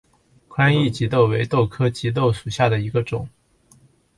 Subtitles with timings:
[0.47, 3.29] 宽翼棘豆为豆科棘豆属下的一个种。